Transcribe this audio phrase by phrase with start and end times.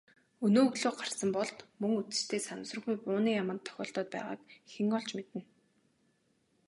[0.45, 5.39] Өнөө өглөө гарсан Болд мөн үдэштээ санамсаргүй бууны аманд тохиолдоод байгааг хэн олж мэднэ.